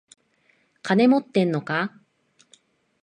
[0.81, 1.93] 金持ってんのか？